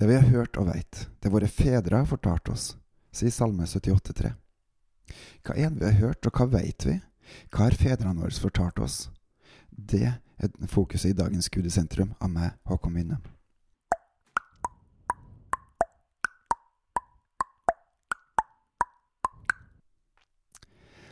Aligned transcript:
Det 0.00 0.06
vi 0.06 0.14
har 0.16 0.22
hørt 0.32 0.56
og 0.56 0.70
veit, 0.70 0.98
det 1.20 1.28
våre 1.28 1.44
fedre 1.44 1.98
har 2.00 2.06
fortalt 2.08 2.48
oss, 2.48 2.70
sier 3.12 3.32
Salme 3.34 3.66
78,3. 3.68 4.30
Hva 5.44 5.56
er 5.60 5.74
det 5.74 5.82
vi 5.82 5.90
har 5.90 5.98
hørt, 5.98 6.24
og 6.24 6.40
hva 6.40 6.46
veit 6.54 6.86
vi? 6.88 6.94
Hva 7.52 7.66
har 7.66 7.76
fedrene 7.76 8.22
våre 8.22 8.32
fortalt 8.32 8.80
oss? 8.80 9.10
Det 9.68 10.06
er 10.08 10.72
fokuset 10.72 11.10
i 11.10 11.18
dagens 11.20 11.50
Gud 11.52 11.68
av 11.68 12.32
meg, 12.32 12.56
Håkon 12.64 12.96
Winnem. 12.96 13.20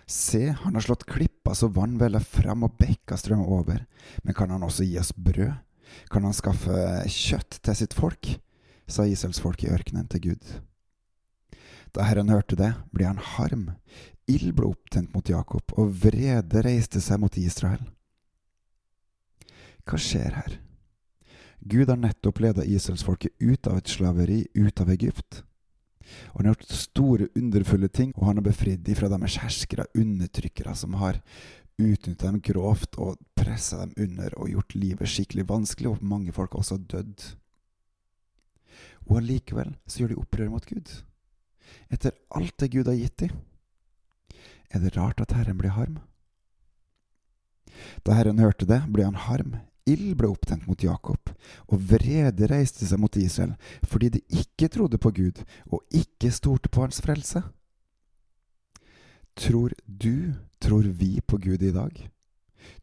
Se, 0.09 0.47
han 0.65 0.81
har 0.81 0.89
slått 0.89 1.05
klippa 1.05 1.53
så 1.53 1.69
vann 1.69 2.01
veller 2.01 2.25
fram 2.25 2.65
og 2.65 2.81
bekka 2.81 3.21
strømmer 3.21 3.53
over, 3.53 3.85
men 4.25 4.33
kan 4.33 4.49
han 4.49 4.65
også 4.65 4.89
gi 4.89 4.97
oss 4.97 5.13
brød? 5.13 5.59
Kan 6.09 6.25
han 6.25 6.33
skaffe 6.33 7.05
kjøtt 7.05 7.61
til 7.61 7.83
sitt 7.85 7.93
folk? 7.93 8.39
Sa 8.89 9.07
Israelsfolket 9.07 9.69
i 9.69 9.75
ørkenen 9.75 10.09
til 10.11 10.31
Gud. 10.31 10.55
Da 11.95 12.05
Herren 12.09 12.33
hørte 12.33 12.57
det, 12.59 12.73
ble 12.93 13.09
han 13.09 13.21
harm. 13.37 13.71
Ild 14.29 14.53
ble 14.57 14.69
opptent 14.73 15.15
mot 15.15 15.29
Jakob, 15.29 15.73
og 15.81 15.95
vrede 16.03 16.63
reiste 16.65 17.01
seg 17.01 17.21
mot 17.23 17.37
Israel. 17.41 17.81
Hva 19.89 20.01
skjer 20.01 20.35
her? 20.37 20.59
Gud 21.69 21.89
har 21.91 21.99
nettopp 22.01 22.41
leda 22.45 22.65
israelsfolket 22.65 23.35
ut 23.41 23.67
av 23.67 23.81
et 23.81 23.91
slaveri, 23.91 24.43
ut 24.55 24.81
av 24.81 24.93
Egypt. 24.93 25.43
Og 26.33 26.41
han 26.41 26.49
har 26.49 26.55
gjort 26.55 26.77
store, 26.77 27.29
underfulle 27.37 27.89
ting, 27.89 28.13
og 28.17 28.29
han 28.29 28.41
har 28.41 28.47
befridd 28.47 28.85
dem 28.87 28.97
fra 28.97 29.11
deres 29.13 29.41
herskere, 29.43 29.89
undertrykkere, 29.97 30.77
som 30.77 30.97
har 31.01 31.21
utnytta 31.79 32.29
dem 32.29 32.41
grovt 32.45 32.97
og 32.99 33.19
pressa 33.39 33.83
dem 33.85 33.93
under 33.97 34.35
og 34.39 34.51
gjort 34.53 34.75
livet 34.75 35.11
skikkelig 35.11 35.47
vanskelig, 35.49 35.93
og 35.93 36.03
mange 36.03 36.35
folk 36.37 36.55
har 36.55 36.65
også 36.65 36.81
dødd. 36.91 37.27
Og 39.09 39.21
allikevel 39.21 39.75
så 39.89 40.03
gjør 40.03 40.13
de 40.13 40.21
opprør 40.23 40.51
mot 40.53 40.67
Gud. 40.69 40.91
Etter 41.93 42.17
alt 42.37 42.57
det 42.61 42.73
Gud 42.73 42.89
har 42.89 42.99
gitt 42.99 43.25
dem. 43.25 43.37
Er 44.69 44.85
det 44.85 44.97
rart 44.97 45.21
at 45.25 45.33
Herren 45.33 45.59
blir 45.61 45.73
harm? 45.77 45.99
Da 48.05 48.17
Herren 48.17 48.41
hørte 48.43 48.69
det, 48.69 48.83
ble 48.93 49.07
han 49.07 49.19
harm. 49.29 49.57
Ild 49.89 50.19
ble 50.21 50.29
opptent 50.29 50.67
mot 50.69 50.83
Jakob, 50.85 51.31
og 51.73 51.85
vrede 51.89 52.49
reiste 52.51 52.85
seg 52.85 53.01
mot 53.01 53.17
Israel, 53.17 53.55
fordi 53.89 54.11
de 54.19 54.21
ikke 54.29 54.69
trodde 54.75 55.01
på 55.01 55.15
Gud 55.17 55.41
og 55.73 55.81
ikke 55.89 56.33
stolte 56.35 56.69
på 56.69 56.85
hans 56.85 57.01
frelse. 57.01 57.41
Tror 59.39 59.73
du, 59.87 60.35
tror 60.61 60.85
vi 61.01 61.21
på 61.25 61.39
Gud 61.41 61.63
i 61.63 61.73
dag? 61.73 62.11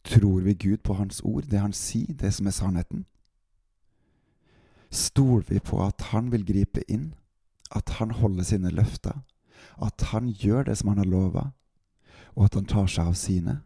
Tror 0.08 0.40
vi 0.42 0.54
Gud 0.54 0.78
på 0.78 0.94
Hans 0.94 1.22
ord, 1.22 1.44
det 1.44 1.60
Han 1.60 1.74
sier, 1.74 2.14
det 2.14 2.34
som 2.34 2.48
er 2.48 2.56
sannheten? 2.56 3.06
Stoler 4.96 5.46
vi 5.50 5.60
på 5.60 5.82
at 5.84 6.12
Han 6.14 6.32
vil 6.32 6.46
gripe 6.48 6.84
inn, 6.88 7.14
at 7.76 7.98
Han 8.00 8.16
holder 8.16 8.48
sine 8.48 8.72
løfter, 8.72 9.22
at 9.82 10.10
Han 10.12 10.32
gjør 10.32 10.70
det 10.70 10.78
som 10.80 10.94
Han 10.94 11.04
har 11.04 11.12
lova, 11.12 11.50
og 12.36 12.48
at 12.48 12.60
Han 12.60 12.70
tar 12.70 12.88
seg 12.92 13.12
av 13.12 13.18
sine? 13.20 13.60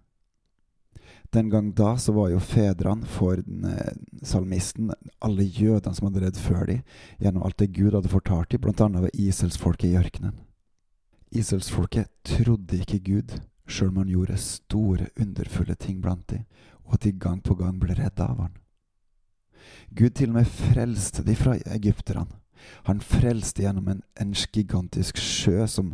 Den 1.33 1.49
gang 1.49 1.73
da 1.77 1.93
så 2.01 2.13
var 2.15 2.31
jo 2.31 2.39
fedrene 2.41 3.05
for 3.05 3.37
den, 3.37 3.65
eh, 3.65 3.93
salmisten 4.25 4.89
alle 5.21 5.43
jødene 5.45 5.93
som 5.95 6.07
hadde 6.07 6.25
redd 6.25 6.37
før 6.41 6.65
dem, 6.65 6.81
gjennom 7.21 7.43
alt 7.45 7.57
det 7.57 7.73
Gud 7.73 7.93
hadde 7.93 8.09
fortalt 8.09 8.49
dem, 8.49 8.61
blant 8.61 8.81
annet 8.81 9.03
ved 9.05 9.13
Iselsfolket 9.13 9.91
i 9.91 9.97
ørkenen. 9.97 10.33
Iselsfolket 11.29 12.09
trodde 12.25 12.79
ikke 12.81 12.99
Gud, 13.05 13.35
sjøl 13.67 13.91
om 13.91 14.01
han 14.01 14.09
gjorde 14.09 14.37
store, 14.41 15.11
underfulle 15.19 15.75
ting 15.75 16.01
blant 16.01 16.25
dem, 16.31 16.45
og 16.85 16.97
at 16.97 17.05
de 17.05 17.11
gang 17.11 17.43
på 17.43 17.53
gang 17.53 17.77
ble 17.79 17.93
redda 17.93 18.31
av 18.31 18.39
han. 18.47 18.57
Gud 19.89 20.15
til 20.17 20.31
og 20.31 20.39
med 20.39 20.51
frelste 20.51 21.23
de 21.25 21.35
fra 21.37 21.55
egypterne. 21.73 22.27
Han 22.87 22.99
frelste 23.01 23.63
gjennom 23.63 23.87
en, 23.87 24.01
en 24.19 24.33
gigantisk 24.33 25.17
sjø 25.17 25.65
som 25.67 25.93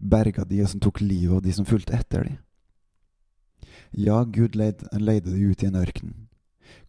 berga 0.00 0.46
de 0.48 0.62
og 0.64 0.70
som 0.72 0.82
tok 0.82 1.02
livet 1.04 1.38
av 1.38 1.42
de 1.44 1.52
som 1.52 1.68
fulgte 1.68 1.96
etter 1.96 2.24
de. 2.24 2.36
Ja, 3.96 4.22
Gud 4.24 4.56
leide, 4.56 4.88
leide 4.98 5.32
de 5.32 5.50
ut 5.50 5.62
i 5.62 5.68
en 5.68 5.78
ørken, 5.78 6.14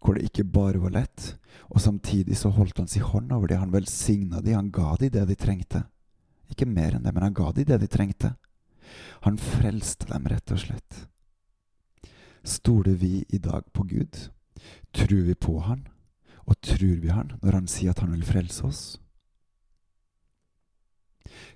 hvor 0.01 0.17
det 0.17 0.27
ikke 0.27 0.47
bare 0.47 0.81
var 0.81 0.95
lett, 0.95 1.35
og 1.67 1.81
samtidig 1.83 2.37
så 2.39 2.51
holdt 2.55 2.79
han 2.81 2.89
sin 2.91 3.05
hånd 3.05 3.31
over 3.35 3.51
de, 3.51 3.59
han 3.59 3.73
velsigna 3.75 4.41
de, 4.41 4.55
han 4.55 4.71
ga 4.71 4.95
de 4.99 5.11
det 5.13 5.27
de 5.29 5.37
trengte. 5.39 5.83
Ikke 6.51 6.67
mer 6.67 6.95
enn 6.95 7.05
det, 7.05 7.13
men 7.13 7.27
han 7.27 7.35
ga 7.35 7.51
de 7.55 7.67
det 7.67 7.79
de 7.83 7.91
trengte. 7.91 8.33
Han 9.27 9.39
frelste 9.39 10.07
dem, 10.09 10.27
rett 10.31 10.51
og 10.55 10.63
slett. 10.63 11.03
Stoler 12.47 12.95
vi 12.95 13.25
i 13.29 13.39
dag 13.43 13.67
på 13.75 13.83
Gud? 13.83 14.29
Tror 14.95 15.23
vi 15.27 15.35
på 15.35 15.59
Han? 15.59 15.87
Og 16.47 16.55
tror 16.63 17.01
vi 17.03 17.11
Han 17.11 17.35
når 17.41 17.59
Han 17.59 17.67
sier 17.67 17.91
at 17.91 17.99
Han 17.99 18.15
vil 18.15 18.25
frelse 18.27 18.63
oss? 18.65 18.81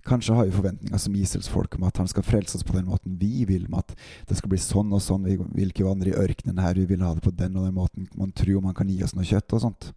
Kanskje 0.06 0.34
har 0.36 0.46
vi 0.46 0.52
forventninger 0.52 0.98
som 0.98 1.16
Israelsfolk 1.16 1.76
om 1.78 1.86
at 1.88 1.98
han 2.02 2.08
skal 2.10 2.26
frelse 2.26 2.58
oss 2.58 2.66
på 2.66 2.74
den 2.74 2.90
måten 2.90 3.18
vi 3.22 3.46
vil, 3.46 3.68
med 3.70 3.86
at 3.86 3.96
det 4.30 4.38
skal 4.38 4.52
bli 4.52 4.60
sånn 4.62 4.92
og 4.94 5.02
sånn, 5.04 5.26
vi 5.26 5.38
vil 5.38 5.72
ikke 5.72 5.86
vandre 5.86 6.12
i 6.12 6.18
ørkenen 6.18 6.62
her, 6.62 6.78
vi 6.78 6.88
vil 6.90 7.04
ha 7.06 7.14
det 7.16 7.24
på 7.26 7.34
den 7.38 7.58
og 7.58 7.68
den 7.68 7.78
måten, 7.78 8.08
man 8.18 8.34
tror 8.36 8.60
om 8.60 8.70
han 8.70 8.78
kan 8.78 8.90
gi 8.90 9.00
oss 9.06 9.14
noe 9.16 9.28
kjøtt 9.28 9.56
og 9.58 9.64
sånt. 9.66 9.92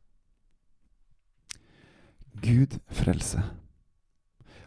Gud 2.45 2.79
frelser. 2.93 3.55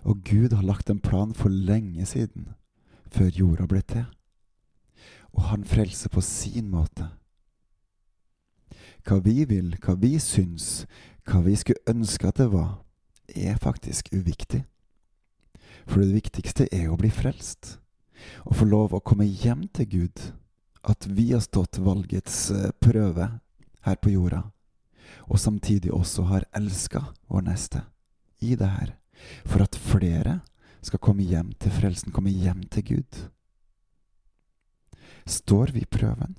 Og 0.08 0.24
Gud 0.26 0.56
har 0.56 0.66
lagt 0.66 0.90
en 0.90 1.04
plan 1.04 1.34
for 1.38 1.54
lenge 1.54 2.06
siden, 2.10 2.52
før 3.14 3.30
jorda 3.34 3.68
ble 3.70 3.84
til. 3.86 4.06
Og 5.36 5.50
han 5.52 5.68
frelser 5.68 6.10
på 6.10 6.24
sin 6.26 6.72
måte. 6.74 7.12
Hva 9.08 9.22
vi 9.24 9.46
vil, 9.48 9.72
hva 9.80 9.96
vi 9.96 10.18
syns, 10.20 10.84
hva 11.28 11.40
vi 11.46 11.56
skulle 11.56 11.84
ønske 11.88 12.28
at 12.28 12.42
det 12.42 12.50
var, 12.52 12.82
er 13.32 13.60
faktisk 13.62 14.10
uviktig. 14.12 14.66
For 15.88 16.04
det 16.04 16.18
viktigste 16.18 16.68
er 16.76 16.90
å 16.92 16.98
bli 17.00 17.12
frelst. 17.14 17.78
Å 18.44 18.56
få 18.58 18.68
lov 18.68 18.96
å 18.98 19.04
komme 19.04 19.28
hjem 19.28 19.70
til 19.72 19.88
Gud. 19.94 20.24
At 20.84 21.08
vi 21.08 21.30
har 21.32 21.44
stått 21.44 21.80
valgets 21.84 22.50
eh, 22.52 22.72
prøve 22.84 23.30
her 23.88 24.00
på 24.04 24.12
jorda, 24.12 24.42
og 25.32 25.40
samtidig 25.40 25.94
også 25.96 26.28
har 26.28 26.48
elska 26.56 27.06
vår 27.32 27.46
neste 27.48 27.84
i 28.44 28.56
det 28.60 28.68
her. 28.68 28.92
For 29.48 29.64
at 29.64 29.80
flere 29.80 30.42
skal 30.84 31.02
komme 31.04 31.24
hjem 31.28 31.54
til 31.60 31.74
frelsen, 31.74 32.12
komme 32.16 32.32
hjem 32.32 32.66
til 32.72 32.86
Gud. 32.92 33.22
Står 35.28 35.74
vi 35.76 35.88
prøven? 35.88 36.36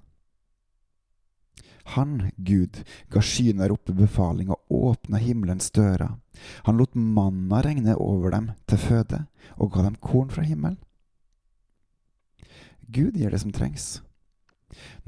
Han, 1.94 2.30
Gud, 2.36 2.82
ga 3.08 3.20
skyene 3.24 3.62
der 3.64 3.72
oppe 3.72 3.94
befaling 3.96 4.50
og 4.52 4.60
åpna 4.68 5.20
himmelens 5.22 5.70
dører. 5.72 6.18
Han 6.66 6.76
lot 6.76 6.94
manna 6.94 7.62
regne 7.64 7.94
over 7.96 8.34
dem 8.34 8.50
til 8.68 8.82
føde, 8.82 9.22
og 9.56 9.72
ga 9.72 9.86
dem 9.86 9.96
korn 9.96 10.28
fra 10.30 10.44
himmelen. 10.44 10.76
Gud 12.88 13.16
gir 13.16 13.32
det 13.32 13.40
som 13.40 13.52
trengs. 13.52 14.02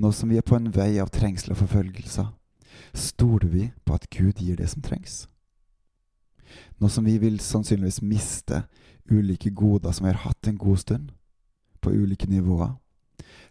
Nå 0.01 0.13
som 0.13 0.33
vi 0.33 0.39
er 0.41 0.47
på 0.47 0.57
en 0.57 0.71
vei 0.73 0.95
av 1.01 1.13
trengsel 1.13 1.53
og 1.53 1.61
forfølgelser, 1.61 2.31
stoler 2.97 3.53
vi 3.53 3.67
på 3.85 3.97
at 3.97 4.09
Gud 4.13 4.41
gir 4.41 4.57
det 4.57 4.71
som 4.73 4.85
trengs. 4.85 5.27
Nå 6.81 6.89
som 6.89 7.05
vi 7.05 7.19
vil 7.21 7.39
sannsynligvis 7.45 8.01
miste 8.03 8.65
ulike 9.11 9.53
goder 9.53 9.93
som 9.93 10.07
vi 10.07 10.15
har 10.15 10.25
hatt 10.25 10.49
en 10.49 10.59
god 10.59 10.81
stund, 10.81 11.13
på 11.81 11.93
ulike 11.93 12.29
nivåer, 12.29 12.75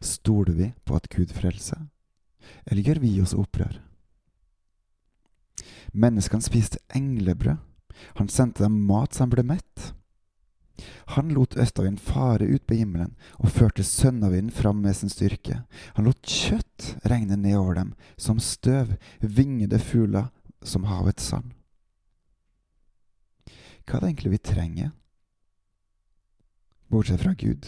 stoler 0.01 0.53
vi 0.53 0.73
på 0.85 0.97
at 0.97 1.09
Gud 1.13 1.34
frelser 1.34 1.85
eller 2.66 2.83
gjør 2.83 3.01
vi 3.03 3.13
oss 3.23 3.35
opprør? 3.38 3.79
Menneskene 5.94 6.45
spiste 6.45 6.81
englebrød. 6.95 7.57
Han 8.19 8.29
sendte 8.31 8.63
dem 8.63 8.77
mat 8.88 9.16
så 9.16 9.25
de 9.25 9.35
ble 9.35 9.44
mett. 9.44 9.94
Han 11.16 11.33
lot 11.35 11.57
østavinden 11.59 12.00
fare 12.00 12.45
ut 12.47 12.63
på 12.67 12.77
himmelen 12.79 13.16
og 13.39 13.51
førte 13.51 13.83
sønnavinden 13.83 14.53
fram 14.55 14.79
med 14.83 14.95
sin 14.95 15.11
styrke. 15.11 15.63
Han 15.97 16.07
lot 16.07 16.22
kjøtt 16.23 16.94
regne 17.09 17.35
ned 17.35 17.57
over 17.59 17.75
dem 17.81 17.95
som 18.16 18.39
støv, 18.39 18.95
vingede 19.19 19.79
fugler 19.79 20.29
som 20.63 20.88
havets 20.88 21.27
sand. 21.31 21.51
Hva 23.83 23.97
er 23.97 24.06
det 24.06 24.09
egentlig 24.12 24.31
vi 24.36 24.41
trenger? 24.51 24.89
Bortsett 26.89 27.21
fra 27.21 27.33
Gud, 27.38 27.65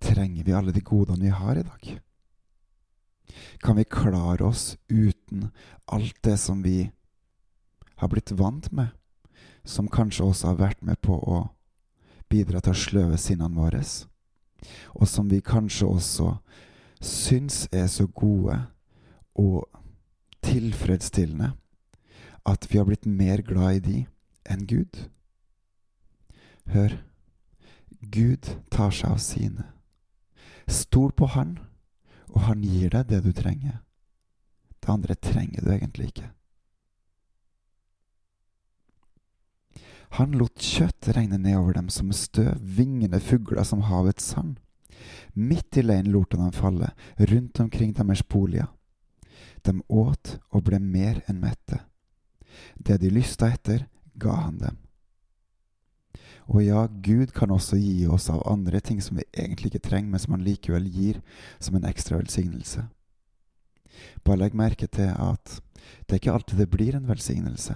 trenger 0.00 0.44
vi 0.44 0.56
alle 0.56 0.72
de 0.72 0.82
godene 0.84 1.28
vi 1.28 1.32
har 1.32 1.60
i 1.60 1.64
dag? 1.64 2.05
Kan 3.62 3.76
vi 3.76 3.84
klare 3.84 4.44
oss 4.44 4.76
uten 4.88 5.50
alt 5.86 6.16
det 6.22 6.36
som 6.40 6.62
vi 6.62 6.90
har 7.96 8.08
blitt 8.08 8.32
vant 8.36 8.70
med, 8.72 8.88
som 9.64 9.88
kanskje 9.88 10.24
også 10.24 10.52
har 10.52 10.60
vært 10.60 10.82
med 10.82 11.00
på 11.00 11.16
å 11.16 11.48
bidra 12.30 12.60
til 12.60 12.74
å 12.74 12.80
sløve 12.80 13.18
sinnene 13.20 13.56
våre, 13.56 13.82
og 14.94 15.08
som 15.08 15.28
vi 15.30 15.40
kanskje 15.44 15.88
også 15.88 16.30
syns 17.00 17.66
er 17.72 17.86
så 17.92 18.06
gode 18.06 18.58
og 19.36 19.66
tilfredsstillende 20.46 21.52
at 22.46 22.66
vi 22.70 22.78
har 22.78 22.86
blitt 22.88 23.06
mer 23.06 23.42
glad 23.42 23.78
i 23.78 23.84
de 23.86 23.98
enn 24.46 24.66
Gud? 24.70 25.06
Hør, 26.70 26.98
Gud 28.00 28.48
tar 28.70 28.94
seg 28.94 29.10
av 29.10 29.22
sine. 29.22 29.66
Stol 30.66 31.12
på 31.14 31.28
Han 31.34 31.56
og 32.34 32.40
han 32.48 32.64
gir 32.64 32.90
deg 32.94 33.10
det 33.10 33.22
du 33.24 33.32
trenger. 33.36 33.80
Det 34.80 34.92
andre 34.92 35.14
trenger 35.14 35.64
du 35.64 35.70
egentlig 35.72 36.10
ikke. 36.12 36.30
Han 40.16 40.36
lot 40.38 40.62
kjøtt 40.62 41.10
regne 41.16 41.38
nedover 41.40 41.76
dem 41.76 41.88
som 41.92 42.12
støv, 42.14 42.54
vingende 42.60 43.20
fugler 43.20 43.66
som 43.66 43.82
havets 43.88 44.30
sand. 44.32 44.56
Midt 45.34 45.76
i 45.76 45.82
leiren 45.84 46.12
lot 46.14 46.32
han 46.32 46.46
dem 46.46 46.54
falle, 46.56 46.92
rundt 47.18 47.60
omkring 47.60 47.92
deres 47.96 48.22
boliger. 48.22 48.70
De 49.66 49.74
åt 49.88 50.38
og 50.54 50.64
ble 50.68 50.78
mer 50.80 51.20
enn 51.26 51.42
mette. 51.42 51.82
Det 52.78 53.00
de 53.02 53.10
lysta 53.12 53.50
etter, 53.52 53.88
ga 54.14 54.38
han 54.46 54.58
dem. 54.62 54.78
Og 56.46 56.62
ja, 56.62 56.86
Gud 56.86 57.32
kan 57.34 57.50
også 57.50 57.78
gi 57.80 58.06
oss 58.06 58.28
av 58.30 58.44
andre 58.46 58.80
ting 58.80 59.00
som 59.02 59.18
vi 59.18 59.26
egentlig 59.34 59.72
ikke 59.72 59.88
trenger, 59.88 60.10
men 60.10 60.22
som 60.22 60.36
han 60.36 60.44
likevel 60.46 60.86
gir 60.86 61.18
som 61.58 61.74
en 61.74 61.88
ekstra 61.88 62.20
velsignelse. 62.20 62.86
Bare 64.22 64.44
legg 64.44 64.54
merke 64.54 64.86
til 64.86 65.10
at 65.10 65.58
det 66.06 66.16
er 66.16 66.20
ikke 66.20 66.36
alltid 66.36 66.62
det 66.62 66.70
blir 66.70 66.96
en 66.96 67.08
velsignelse. 67.08 67.74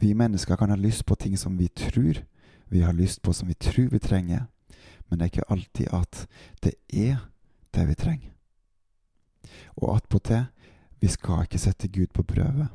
Vi 0.00 0.14
mennesker 0.14 0.56
kan 0.56 0.72
ha 0.72 0.76
lyst 0.76 1.06
på 1.06 1.14
ting 1.14 1.36
som 1.38 1.58
vi 1.58 1.68
tror 1.68 2.24
vi 2.68 2.82
har 2.82 2.92
lyst 2.92 3.22
på, 3.22 3.32
som 3.32 3.48
vi 3.48 3.54
tror 3.54 3.88
vi 3.92 3.98
trenger, 3.98 4.46
men 5.08 5.18
det 5.18 5.24
er 5.24 5.32
ikke 5.34 5.52
alltid 5.52 5.92
at 5.94 6.26
det 6.64 6.74
er 6.88 7.28
det 7.74 7.88
vi 7.88 7.94
trenger. 7.94 8.32
Og 9.76 9.96
attpåtil, 9.96 10.48
vi 11.00 11.08
skal 11.12 11.44
ikke 11.44 11.60
sette 11.62 11.88
Gud 11.88 12.10
på 12.16 12.24
prøve, 12.26 12.66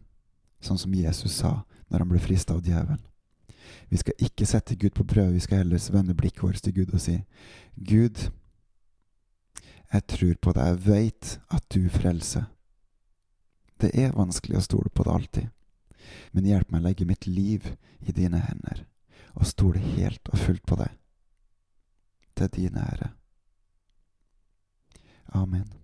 sånn 0.61 0.79
som 0.79 0.93
Jesus 0.95 1.41
sa 1.41 1.63
når 1.89 2.05
han 2.05 2.13
ble 2.13 2.21
frista 2.23 2.55
av 2.55 2.63
djevelen. 2.63 3.01
Vi 3.91 3.99
skal 3.99 4.23
ikke 4.23 4.47
sette 4.47 4.77
Gud 4.79 4.95
på 4.95 5.03
prøve, 5.03 5.33
vi 5.35 5.43
skal 5.43 5.63
heller 5.63 5.81
vende 5.91 6.15
blikket 6.15 6.43
vårt 6.45 6.61
til 6.63 6.73
Gud 6.73 6.93
og 6.95 7.01
si 7.03 7.17
Gud, 7.75 8.29
jeg 9.91 10.05
tror 10.07 10.37
på 10.39 10.53
deg, 10.55 10.67
jeg 10.69 10.83
veit 10.85 11.31
at 11.51 11.65
du 11.73 11.89
frelser. 11.91 12.45
Det 13.81 13.91
er 13.97 14.15
vanskelig 14.15 14.61
å 14.61 14.63
stole 14.63 14.93
på 14.93 15.03
det 15.03 15.15
alltid, 15.15 15.49
men 16.31 16.47
hjelp 16.47 16.71
meg 16.71 16.79
å 16.83 16.87
legge 16.87 17.09
mitt 17.09 17.27
liv 17.27 17.73
i 17.99 18.15
dine 18.15 18.39
hender 18.45 18.85
og 19.35 19.47
stole 19.47 19.81
helt 19.97 20.31
og 20.31 20.39
fullt 20.39 20.63
på 20.67 20.79
deg. 20.79 20.95
Til 22.39 22.55
din 22.55 22.79
ære. 22.79 23.11
Amen. 25.35 25.80